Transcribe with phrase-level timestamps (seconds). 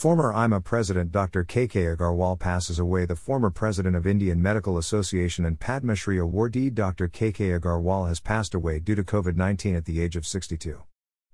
[0.00, 1.44] Former IMA President Dr.
[1.44, 3.04] KK Agarwal passes away.
[3.04, 7.06] The former president of Indian Medical Association and Padma Shri awardee Dr.
[7.06, 10.82] KK Agarwal has passed away due to COVID 19 at the age of 62.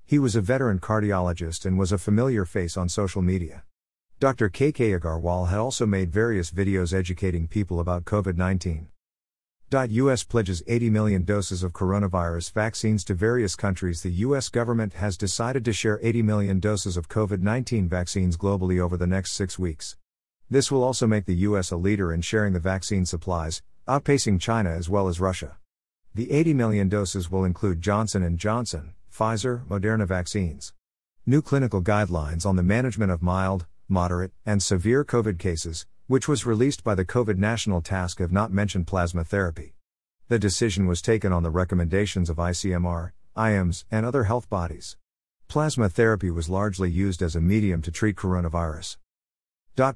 [0.04, 3.62] He was a veteran cardiologist and was a familiar face on social media.
[4.18, 4.50] Dr.
[4.50, 8.88] KK Agarwal had also made various videos educating people about COVID 19.
[9.74, 14.00] US pledges 80 million doses of coronavirus vaccines to various countries.
[14.00, 18.78] The US government has decided to share 80 million doses of COVID 19 vaccines globally
[18.78, 19.96] over the next six weeks.
[20.48, 24.70] This will also make the US a leader in sharing the vaccine supplies, outpacing China
[24.70, 25.56] as well as Russia.
[26.14, 30.74] The 80 million doses will include Johnson & Johnson, Pfizer, Moderna vaccines.
[31.26, 36.46] New clinical guidelines on the management of mild, moderate, and severe COVID cases, which was
[36.46, 39.74] released by the COVID National Task have not mentioned plasma therapy.
[40.28, 44.96] The decision was taken on the recommendations of ICMR, AIIMS, and other health bodies.
[45.48, 48.98] Plasma therapy was largely used as a medium to treat coronavirus.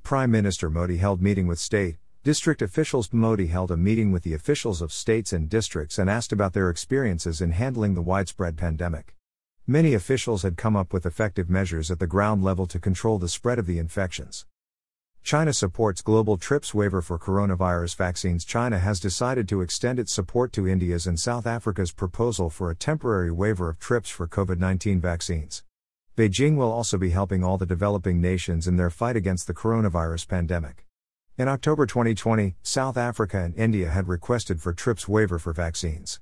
[0.03, 3.13] Prime Minister Modi held meeting with state, district officials.
[3.13, 6.71] Modi held a meeting with the officials of states and districts and asked about their
[6.71, 9.15] experiences in handling the widespread pandemic.
[9.65, 13.29] Many officials had come up with effective measures at the ground level to control the
[13.29, 14.45] spread of the infections.
[15.23, 18.45] China supports global TRIPS waiver for coronavirus vaccines.
[18.45, 22.75] China has decided to extend its support to India's and South Africa's proposal for a
[22.75, 25.63] temporary waiver of TRIPS for COVID 19 vaccines.
[26.17, 30.27] Beijing will also be helping all the developing nations in their fight against the coronavirus
[30.27, 30.87] pandemic.
[31.39, 36.19] In October 2020, South Africa and India had requested for TRIPS waiver for vaccines.